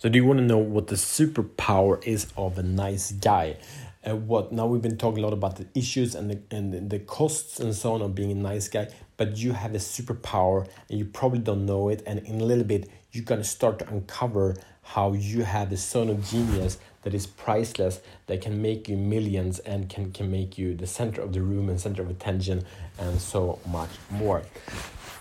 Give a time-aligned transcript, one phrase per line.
[0.00, 3.58] So, do you want to know what the superpower is of a nice guy?
[4.02, 7.00] Uh, what now we've been talking a lot about the issues and the and the
[7.00, 10.98] costs and so on of being a nice guy, but you have a superpower and
[10.98, 12.02] you probably don't know it.
[12.06, 16.08] And in a little bit, you're gonna start to uncover how you have a zone
[16.08, 20.74] of genius that is priceless, that can make you millions and can can make you
[20.74, 22.64] the center of the room and center of attention
[22.98, 24.44] and so much more.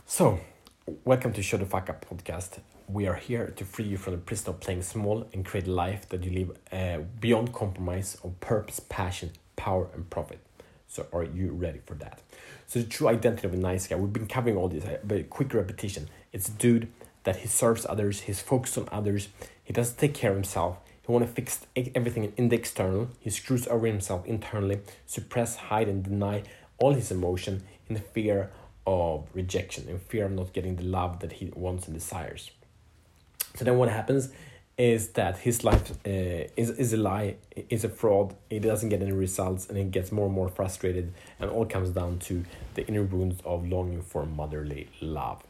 [0.06, 0.40] So,
[1.04, 2.60] welcome to Show the Fuck Up podcast
[2.90, 5.72] we are here to free you from the prison of playing small and create a
[5.72, 10.40] life that you live uh, beyond compromise of purpose, passion, power, and profit.
[10.88, 12.22] So, are you ready for that?
[12.66, 15.30] So, the true identity of a nice guy, we've been covering all this, uh, but
[15.30, 16.10] quick repetition.
[16.34, 16.92] It's a dude
[17.26, 19.30] that he serves others, he's focused on others,
[19.64, 23.30] he doesn't take care of himself, he want to fix everything in the external, he
[23.30, 26.42] screws over himself internally, suppress, hide, and deny
[26.80, 28.50] all his emotion in the fear
[28.88, 32.50] of rejection, in fear of not getting the love that he wants and desires.
[33.60, 34.30] So then what happens
[34.78, 37.36] is that his life uh, is, is a lie,
[37.68, 41.14] is a fraud, he doesn't get any results, and he gets more and more frustrated,
[41.42, 45.44] and all comes down to the inner wounds of longing for motherly love.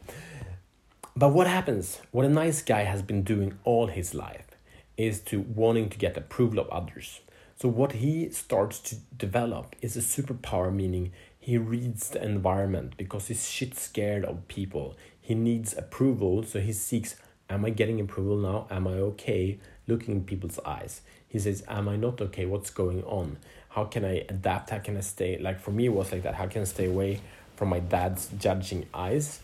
[1.14, 2.00] But what happens?
[2.10, 4.48] What a nice guy has been doing all his life
[4.96, 7.20] is to wanting to get approval of others.
[7.54, 13.28] So what he starts to develop is a superpower, meaning he reads the environment because
[13.28, 14.96] he's shit scared of people.
[15.20, 17.14] He needs approval, so he seeks
[17.50, 18.66] Am I getting approval now?
[18.70, 19.58] Am I okay?
[19.88, 21.02] Looking in people's eyes.
[21.28, 22.46] He says, Am I not okay?
[22.46, 23.38] What's going on?
[23.70, 24.70] How can I adapt?
[24.70, 25.36] How can I stay?
[25.38, 26.36] Like for me, it was like that.
[26.36, 27.20] How can I stay away
[27.56, 29.40] from my dad's judging eyes?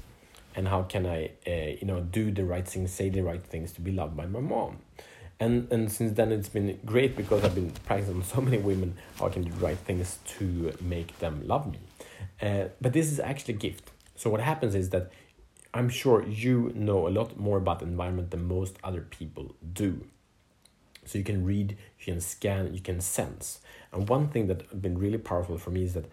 [0.55, 3.73] And how can I, uh, you know, do the right things, say the right things
[3.73, 4.79] to be loved by my mom?
[5.39, 9.27] And and since then, it's been great because I've been practicing so many women how
[9.27, 11.79] I can do right things to make them love me.
[12.41, 13.91] Uh, but this is actually a gift.
[14.15, 15.11] So what happens is that
[15.77, 20.05] I'm sure you know a lot more about the environment than most other people do.
[21.05, 23.61] So you can read, you can scan, you can sense.
[23.93, 26.07] And one thing that has been really powerful for me is that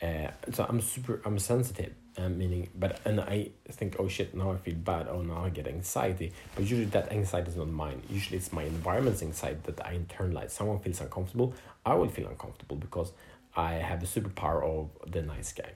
[0.00, 4.52] uh, so I'm super I'm sensitive, uh, meaning but and I think oh shit now
[4.52, 5.08] I feel bad.
[5.08, 6.32] Oh now I get anxiety.
[6.54, 8.02] But usually that anxiety is not mine.
[8.08, 10.50] Usually it's my environment's anxiety that I internalize.
[10.50, 13.12] Someone feels uncomfortable I will feel uncomfortable because
[13.56, 15.72] I have the superpower of the nice guy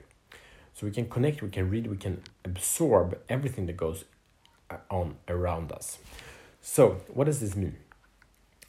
[0.73, 4.05] so we can connect, we can read, we can absorb everything that goes
[4.69, 5.99] uh, on around us.
[6.61, 7.77] So what does this mean?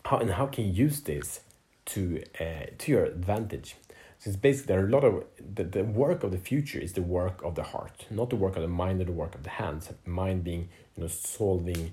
[0.05, 1.41] How and how can you use this
[1.87, 3.77] to uh, to your advantage?
[4.19, 6.93] So it's basically there are a lot of the, the work of the future is
[6.93, 9.43] the work of the heart, not the work of the mind or the work of
[9.43, 9.91] the hands.
[10.05, 11.93] Mind being you know solving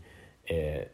[0.49, 0.85] uh,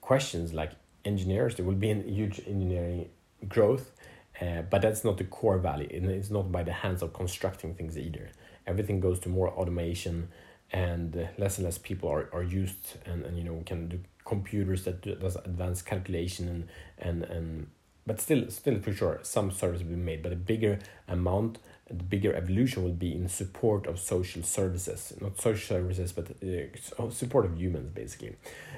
[0.00, 0.72] questions like
[1.04, 1.54] engineers.
[1.54, 3.08] There will be a huge engineering
[3.48, 3.92] growth,
[4.40, 5.88] uh, but that's not the core value.
[5.92, 8.30] And it's not by the hands of constructing things either
[8.68, 10.28] everything goes to more automation
[10.70, 13.98] and uh, less and less people are, are used and, and you know can do
[14.24, 16.68] computers that do, does advanced calculation and
[16.98, 17.66] and and
[18.06, 21.58] but still still for sure some service will be made but a bigger amount
[21.88, 27.10] the bigger evolution will be in support of social services not social services but uh,
[27.10, 28.36] support of humans basically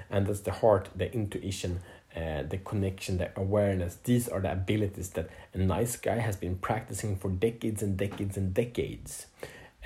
[0.08, 1.80] and that's the heart the intuition
[2.16, 3.96] uh, the connection, the awareness.
[4.02, 8.36] These are the abilities that a nice guy has been practicing for decades and decades
[8.36, 9.26] and decades.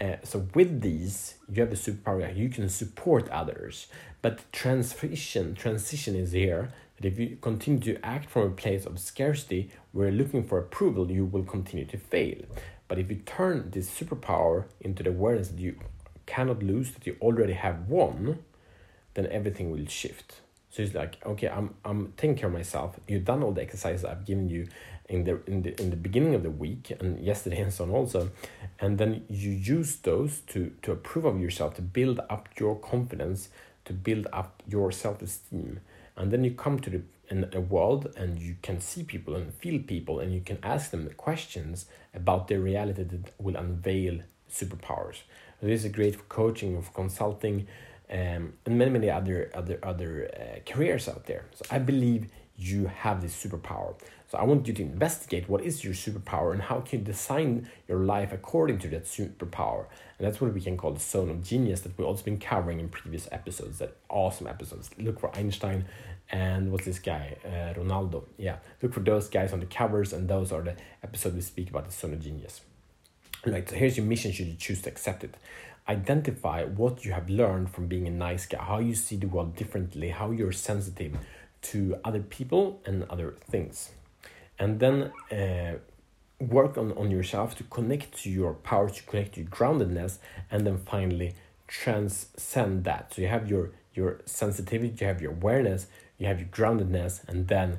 [0.00, 2.36] Uh, so with these, you have the superpower.
[2.36, 3.86] You can support others,
[4.22, 6.72] but transition transition is here.
[6.96, 11.10] That if you continue to act from a place of scarcity, where looking for approval,
[11.10, 12.44] you will continue to fail.
[12.86, 15.78] But if you turn this superpower into the awareness that you
[16.26, 18.38] cannot lose, that you already have won,
[19.14, 20.40] then everything will shift.
[20.74, 22.98] So it's like, okay, I'm I'm taking care of myself.
[23.06, 24.66] You've done all the exercises I've given you
[25.08, 27.90] in the in the in the beginning of the week and yesterday and so on
[27.90, 28.32] also.
[28.80, 33.50] And then you use those to to approve of yourself to build up your confidence
[33.84, 35.78] to build up your self-esteem.
[36.16, 39.54] And then you come to the in a world and you can see people and
[39.54, 44.18] feel people and you can ask them questions about their reality that will unveil
[44.50, 45.18] superpowers.
[45.62, 47.68] This is great for coaching for consulting
[48.10, 52.86] um, and many many other other other uh, careers out there so i believe you
[52.86, 53.94] have this superpower.
[54.28, 57.68] So I want you to investigate what is your superpower and how can you design
[57.88, 59.86] your life according to that superpower.
[60.18, 62.80] And that's what we can call the zone of genius that we've also been covering
[62.80, 64.90] in previous episodes, that awesome episodes.
[64.98, 65.86] Look for Einstein
[66.30, 68.24] and what's this guy, uh, Ronaldo.
[68.38, 71.70] Yeah, look for those guys on the covers and those are the episodes we speak
[71.70, 72.60] about the zone of genius.
[73.44, 75.36] So here's your mission should you choose to accept it.
[75.88, 79.54] Identify what you have learned from being a nice guy, how you see the world
[79.54, 81.18] differently, how you're sensitive
[81.62, 83.90] to other people and other things.
[84.58, 85.78] And then uh,
[86.40, 90.18] work on, on yourself to connect to your power, to connect to your groundedness,
[90.50, 91.34] and then finally
[91.66, 93.12] transcend that.
[93.14, 95.86] So you have your your sensitivity, you have your awareness,
[96.18, 97.78] you you have your groundedness, and then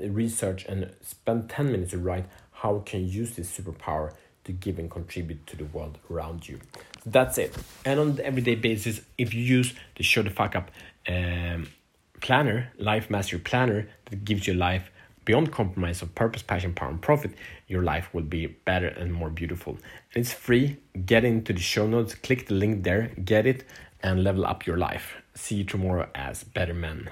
[0.00, 4.78] research and spend 10 minutes to write how can you use this superpower to give
[4.78, 6.60] and contribute to the world around you.
[7.04, 7.56] So that's it.
[7.84, 10.70] And on the everyday basis, if you use the Show the Fuck Up
[11.08, 11.68] um,
[12.20, 14.90] planner, Life Mastery Planner, that gives you life
[15.24, 17.32] beyond compromise of purpose, passion, power, and profit,
[17.68, 19.72] your life will be better and more beautiful.
[20.14, 20.78] And it's free.
[21.06, 23.64] Get into the show notes, click the link there, get it,
[24.02, 25.22] and level up your life.
[25.34, 27.08] See you tomorrow as better men.